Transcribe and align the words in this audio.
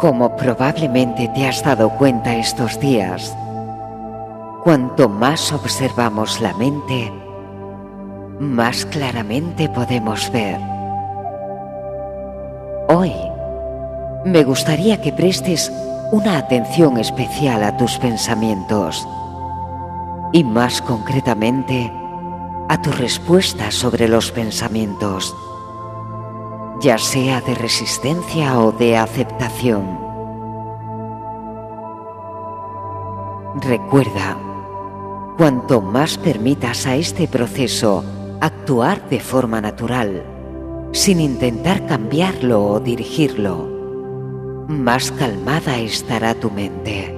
Como 0.00 0.34
probablemente 0.34 1.28
te 1.28 1.46
has 1.46 1.62
dado 1.62 1.90
cuenta 1.90 2.34
estos 2.34 2.80
días, 2.80 3.36
cuanto 4.64 5.10
más 5.10 5.52
observamos 5.52 6.40
la 6.40 6.54
mente, 6.54 7.12
más 8.38 8.86
claramente 8.86 9.68
podemos 9.68 10.32
ver. 10.32 10.58
Hoy 12.88 13.12
me 14.24 14.42
gustaría 14.42 15.02
que 15.02 15.12
prestes 15.12 15.70
una 16.12 16.38
atención 16.38 16.96
especial 16.96 17.62
a 17.62 17.76
tus 17.76 17.98
pensamientos 17.98 19.06
y 20.32 20.44
más 20.44 20.80
concretamente 20.80 21.92
a 22.70 22.80
tu 22.80 22.90
respuesta 22.92 23.70
sobre 23.70 24.08
los 24.08 24.32
pensamientos, 24.32 25.36
ya 26.80 26.96
sea 26.98 27.40
de 27.42 27.54
resistencia 27.54 28.58
o 28.58 28.72
de 28.72 28.96
aceptación. 28.96 29.98
Recuerda, 33.56 34.38
cuanto 35.36 35.82
más 35.82 36.16
permitas 36.16 36.86
a 36.86 36.96
este 36.96 37.28
proceso 37.28 38.04
actuar 38.40 39.08
de 39.10 39.20
forma 39.20 39.60
natural, 39.60 40.24
sin 40.92 41.20
intentar 41.20 41.86
cambiarlo 41.86 42.64
o 42.64 42.80
dirigirlo, 42.80 43.68
más 44.68 45.12
calmada 45.12 45.78
estará 45.78 46.34
tu 46.34 46.50
mente. 46.50 47.16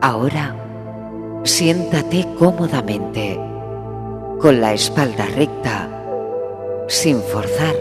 Ahora, 0.00 0.56
siéntate 1.44 2.26
cómodamente, 2.38 3.38
con 4.42 4.60
la 4.60 4.72
espalda 4.72 5.26
recta, 5.36 5.88
sin 6.88 7.20
forzar. 7.20 7.76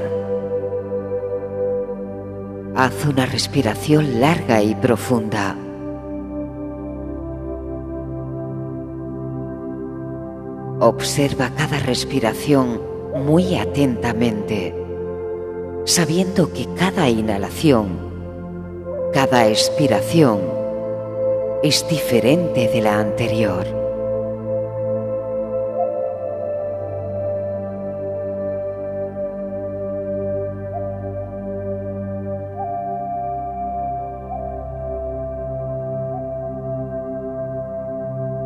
Haz 2.75 3.03
una 3.07 3.25
respiración 3.25 4.21
larga 4.21 4.61
y 4.61 4.75
profunda. 4.75 5.57
Observa 10.79 11.49
cada 11.57 11.79
respiración 11.79 12.79
muy 13.25 13.55
atentamente, 13.55 14.75
sabiendo 15.85 16.53
que 16.53 16.67
cada 16.75 17.09
inhalación, 17.09 17.89
cada 19.13 19.47
expiración, 19.47 20.41
es 21.63 21.87
diferente 21.89 22.67
de 22.67 22.81
la 22.81 22.99
anterior. 22.99 23.80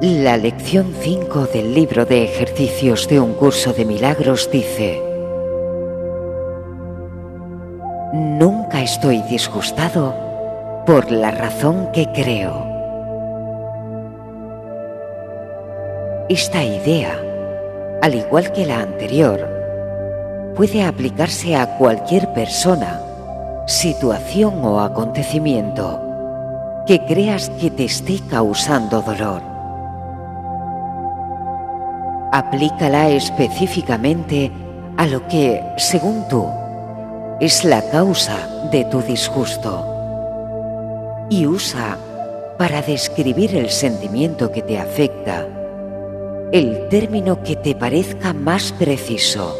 La 0.01 0.35
lección 0.35 0.93
5 0.93 1.47
del 1.53 1.73
libro 1.73 2.05
de 2.05 2.25
ejercicios 2.25 3.07
de 3.07 3.21
un 3.21 3.33
curso 3.33 3.71
de 3.71 3.85
milagros 3.85 4.49
dice, 4.51 5.01
Nunca 8.11 8.81
estoy 8.83 9.21
disgustado 9.21 10.13
por 10.85 11.09
la 11.09 11.31
razón 11.31 11.93
que 11.93 12.11
creo. 12.11 12.67
Esta 16.27 16.61
idea, 16.61 17.17
al 18.01 18.15
igual 18.15 18.51
que 18.51 18.65
la 18.65 18.81
anterior, 18.81 19.47
puede 20.57 20.83
aplicarse 20.83 21.55
a 21.55 21.77
cualquier 21.77 22.33
persona, 22.33 22.99
situación 23.65 24.55
o 24.65 24.81
acontecimiento 24.81 26.01
que 26.85 26.99
creas 27.05 27.49
que 27.49 27.71
te 27.71 27.85
esté 27.85 28.19
causando 28.29 29.01
dolor. 29.01 29.54
Aplícala 32.35 33.07
específicamente 33.11 34.51
a 34.97 35.07
lo 35.07 35.25
que, 35.29 35.63
según 35.77 36.27
tú, 36.27 36.45
es 37.39 37.63
la 37.63 37.81
causa 37.91 38.67
de 38.73 38.83
tu 38.83 39.01
disgusto 39.01 39.85
y 41.29 41.47
usa 41.47 41.97
para 42.57 42.81
describir 42.81 43.55
el 43.55 43.69
sentimiento 43.69 44.51
que 44.51 44.61
te 44.61 44.77
afecta 44.77 45.47
el 46.51 46.89
término 46.89 47.41
que 47.41 47.55
te 47.55 47.73
parezca 47.73 48.33
más 48.33 48.73
preciso. 48.73 49.55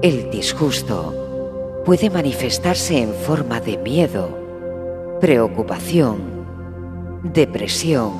El 0.00 0.30
disgusto 0.30 1.82
puede 1.84 2.08
manifestarse 2.08 3.02
en 3.02 3.12
forma 3.12 3.60
de 3.60 3.76
miedo, 3.76 4.30
preocupación, 5.20 6.39
depresión, 7.22 8.12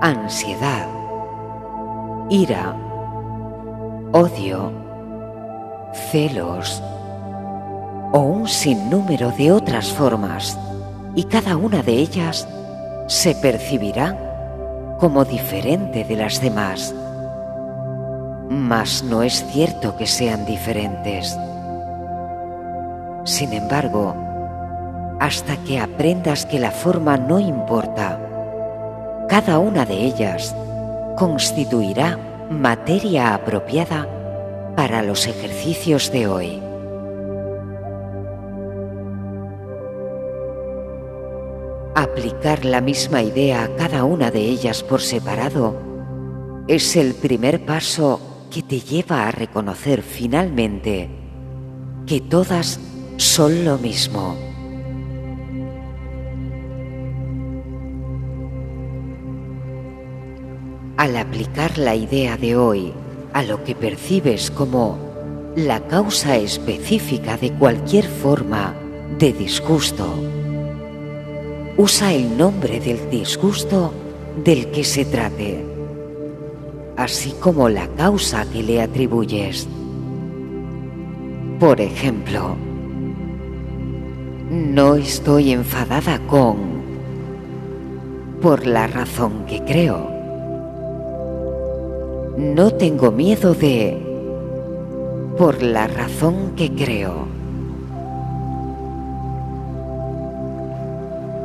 ansiedad, 0.00 0.86
ira, 2.28 2.76
odio, 4.12 4.72
celos 6.10 6.82
o 8.12 8.18
un 8.20 8.46
sinnúmero 8.48 9.30
de 9.32 9.52
otras 9.52 9.90
formas 9.90 10.58
y 11.14 11.24
cada 11.24 11.56
una 11.56 11.82
de 11.82 11.94
ellas 11.94 12.46
se 13.06 13.34
percibirá 13.34 14.96
como 14.98 15.24
diferente 15.24 16.04
de 16.04 16.16
las 16.16 16.40
demás. 16.42 16.94
Mas 18.50 19.02
no 19.02 19.22
es 19.22 19.44
cierto 19.52 19.96
que 19.96 20.06
sean 20.06 20.44
diferentes. 20.44 21.36
Sin 23.24 23.52
embargo, 23.52 24.29
hasta 25.20 25.62
que 25.64 25.78
aprendas 25.78 26.46
que 26.46 26.58
la 26.58 26.70
forma 26.70 27.18
no 27.18 27.38
importa, 27.38 28.18
cada 29.28 29.58
una 29.58 29.84
de 29.84 29.94
ellas 29.94 30.56
constituirá 31.16 32.18
materia 32.50 33.34
apropiada 33.34 34.08
para 34.74 35.02
los 35.02 35.26
ejercicios 35.26 36.10
de 36.10 36.26
hoy. 36.26 36.62
Aplicar 41.94 42.64
la 42.64 42.80
misma 42.80 43.22
idea 43.22 43.64
a 43.64 43.76
cada 43.76 44.04
una 44.04 44.30
de 44.30 44.40
ellas 44.40 44.82
por 44.82 45.02
separado 45.02 45.76
es 46.66 46.96
el 46.96 47.14
primer 47.14 47.66
paso 47.66 48.46
que 48.50 48.62
te 48.62 48.80
lleva 48.80 49.28
a 49.28 49.30
reconocer 49.30 50.02
finalmente 50.02 51.10
que 52.06 52.20
todas 52.22 52.80
son 53.18 53.66
lo 53.66 53.76
mismo. 53.76 54.49
Al 61.00 61.16
aplicar 61.16 61.78
la 61.78 61.94
idea 61.94 62.36
de 62.36 62.56
hoy 62.56 62.92
a 63.32 63.42
lo 63.42 63.64
que 63.64 63.74
percibes 63.74 64.50
como 64.50 64.98
la 65.56 65.80
causa 65.88 66.36
específica 66.36 67.38
de 67.38 67.54
cualquier 67.54 68.04
forma 68.06 68.74
de 69.18 69.32
disgusto, 69.32 70.04
usa 71.78 72.12
el 72.12 72.36
nombre 72.36 72.80
del 72.80 73.08
disgusto 73.08 73.94
del 74.44 74.70
que 74.72 74.84
se 74.84 75.06
trate, 75.06 75.64
así 76.98 77.32
como 77.40 77.70
la 77.70 77.88
causa 77.96 78.44
que 78.52 78.62
le 78.62 78.82
atribuyes. 78.82 79.66
Por 81.58 81.80
ejemplo, 81.80 82.56
no 84.50 84.96
estoy 84.96 85.52
enfadada 85.52 86.18
con 86.26 86.58
por 88.42 88.66
la 88.66 88.86
razón 88.86 89.46
que 89.46 89.64
creo. 89.64 90.19
No 92.40 92.70
tengo 92.70 93.12
miedo 93.12 93.52
de 93.52 93.98
por 95.36 95.62
la 95.62 95.86
razón 95.86 96.54
que 96.56 96.72
creo. 96.74 97.28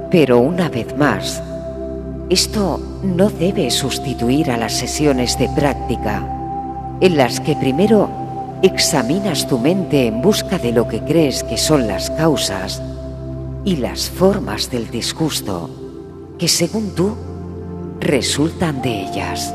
Pero 0.10 0.40
una 0.40 0.70
vez 0.70 0.98
más, 0.98 1.44
esto 2.30 2.80
no 3.04 3.30
debe 3.30 3.72
sustituir 3.72 4.50
a 4.50 4.56
las 4.56 4.72
sesiones 4.72 5.38
de 5.38 5.50
práctica, 5.50 6.26
en 7.02 7.18
las 7.18 7.42
que 7.42 7.58
primero 7.58 8.10
examinas 8.62 9.50
tu 9.50 9.60
mente 9.60 10.08
en 10.08 10.22
busca 10.22 10.58
de 10.58 10.72
lo 10.72 10.88
que 10.88 11.02
crees 11.02 11.44
que 11.44 11.58
son 11.58 11.88
las 11.88 12.10
causas 12.12 12.82
y 13.66 13.76
las 13.76 14.10
formas 14.10 14.72
del 14.72 14.90
disgusto 14.90 15.70
que 16.40 16.48
según 16.48 16.96
tú 16.96 17.18
resultan 18.00 18.82
de 18.82 19.02
ellas. 19.02 19.54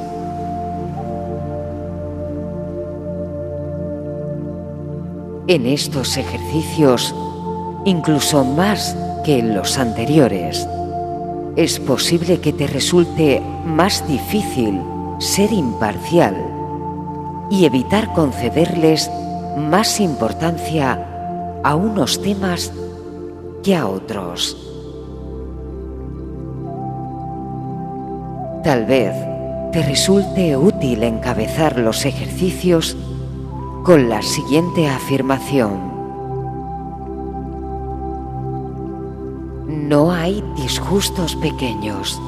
En 5.51 5.67
estos 5.67 6.17
ejercicios, 6.17 7.13
incluso 7.85 8.45
más 8.45 8.97
que 9.25 9.41
en 9.41 9.53
los 9.53 9.79
anteriores, 9.79 10.65
es 11.57 11.81
posible 11.81 12.39
que 12.39 12.53
te 12.53 12.69
resulte 12.69 13.43
más 13.65 14.07
difícil 14.07 14.81
ser 15.19 15.53
imparcial 15.53 16.37
y 17.51 17.65
evitar 17.65 18.13
concederles 18.13 19.11
más 19.57 19.99
importancia 19.99 21.05
a 21.65 21.75
unos 21.75 22.23
temas 22.23 22.73
que 23.65 23.75
a 23.75 23.89
otros. 23.89 24.57
Tal 28.63 28.87
vez 28.87 29.17
te 29.73 29.83
resulte 29.83 30.57
útil 30.57 31.03
encabezar 31.03 31.77
los 31.77 32.05
ejercicios 32.05 32.97
con 33.83 34.11
la 34.11 34.21
siguiente 34.21 34.89
afirmación. 34.89 35.91
No 39.89 40.13
hay 40.13 40.45
disgustos 40.55 41.35
pequeños. 41.37 42.21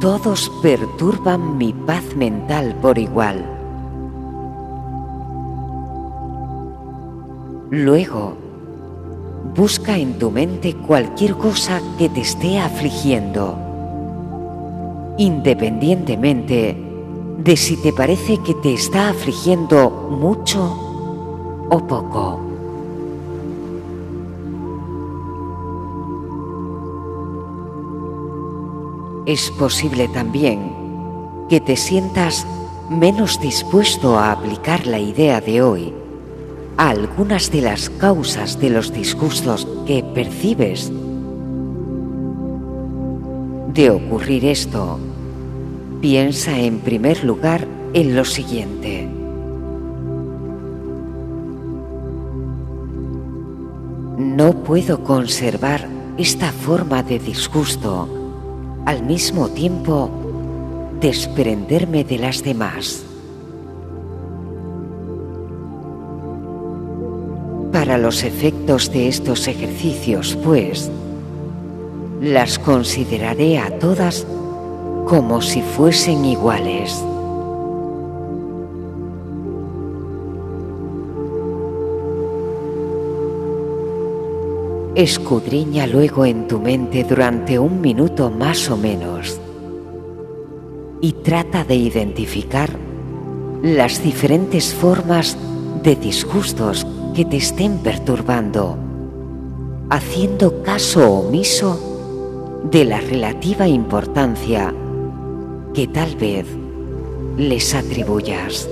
Todos 0.00 0.50
perturban 0.60 1.56
mi 1.56 1.72
paz 1.72 2.04
mental 2.16 2.74
por 2.82 2.98
igual. 2.98 3.44
Luego, 7.70 8.34
busca 9.54 9.96
en 9.96 10.18
tu 10.18 10.30
mente 10.30 10.74
cualquier 10.74 11.34
cosa 11.34 11.80
que 11.98 12.08
te 12.08 12.22
esté 12.22 12.58
afligiendo, 12.58 13.56
independientemente 15.18 16.87
de 17.38 17.56
si 17.56 17.76
te 17.78 17.92
parece 17.92 18.38
que 18.38 18.52
te 18.54 18.74
está 18.74 19.08
afligiendo 19.08 19.88
mucho 19.90 20.60
o 21.70 21.86
poco. 21.86 22.48
es 29.28 29.50
posible 29.50 30.08
también 30.08 30.72
que 31.50 31.60
te 31.60 31.76
sientas 31.76 32.46
menos 32.88 33.38
dispuesto 33.38 34.18
a 34.18 34.32
aplicar 34.32 34.86
la 34.86 34.98
idea 34.98 35.42
de 35.42 35.60
hoy 35.60 35.92
a 36.78 36.88
algunas 36.88 37.52
de 37.52 37.60
las 37.60 37.90
causas 37.90 38.58
de 38.58 38.70
los 38.70 38.90
disgustos 38.90 39.68
que 39.86 40.02
percibes. 40.02 40.90
De 43.74 43.90
ocurrir 43.90 44.46
esto, 44.46 44.98
piensa 46.00 46.58
en 46.58 46.78
primer 46.78 47.24
lugar 47.24 47.66
en 47.92 48.14
lo 48.14 48.24
siguiente. 48.24 49.08
No 54.16 54.52
puedo 54.62 55.02
conservar 55.02 55.88
esta 56.16 56.52
forma 56.52 57.02
de 57.02 57.18
disgusto 57.18 58.08
al 58.84 59.02
mismo 59.04 59.48
tiempo 59.48 60.10
desprenderme 61.00 62.04
de 62.04 62.18
las 62.18 62.42
demás. 62.42 63.04
Para 67.72 67.98
los 67.98 68.24
efectos 68.24 68.92
de 68.92 69.08
estos 69.08 69.46
ejercicios, 69.46 70.36
pues, 70.42 70.90
las 72.20 72.58
consideraré 72.58 73.58
a 73.58 73.78
todas 73.78 74.26
como 75.08 75.40
si 75.40 75.62
fuesen 75.62 76.26
iguales. 76.26 77.02
Escudriña 84.94 85.86
luego 85.86 86.26
en 86.26 86.46
tu 86.46 86.60
mente 86.60 87.04
durante 87.04 87.58
un 87.58 87.80
minuto 87.80 88.30
más 88.30 88.68
o 88.68 88.76
menos 88.76 89.40
y 91.00 91.12
trata 91.12 91.64
de 91.64 91.76
identificar 91.76 92.68
las 93.62 94.02
diferentes 94.02 94.74
formas 94.74 95.38
de 95.82 95.96
disgustos 95.96 96.86
que 97.14 97.24
te 97.24 97.38
estén 97.38 97.78
perturbando, 97.78 98.76
haciendo 99.88 100.62
caso 100.62 101.10
omiso 101.10 102.60
de 102.70 102.84
la 102.84 103.00
relativa 103.00 103.66
importancia 103.66 104.74
que 105.74 105.86
tal 105.86 106.16
vez 106.16 106.46
les 107.36 107.74
atribuyas. 107.74 108.68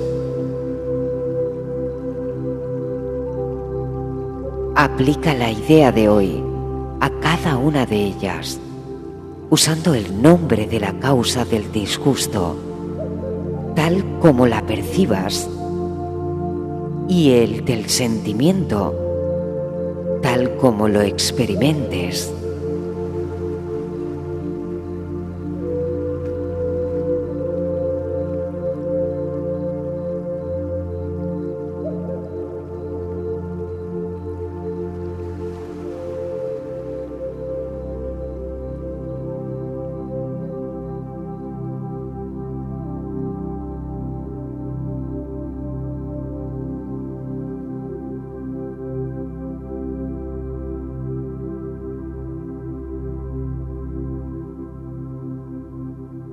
Aplica 4.74 5.34
la 5.34 5.50
idea 5.50 5.92
de 5.92 6.08
hoy 6.08 6.42
a 7.00 7.10
cada 7.20 7.56
una 7.56 7.86
de 7.86 7.96
ellas, 7.96 8.60
usando 9.50 9.94
el 9.94 10.20
nombre 10.20 10.66
de 10.66 10.80
la 10.80 10.98
causa 10.98 11.44
del 11.44 11.70
disgusto, 11.72 12.56
tal 13.74 14.04
como 14.20 14.46
la 14.46 14.66
percibas, 14.66 15.48
y 17.08 17.30
el 17.30 17.64
del 17.64 17.88
sentimiento, 17.88 18.94
tal 20.22 20.56
como 20.56 20.88
lo 20.88 21.02
experimentes. 21.02 22.32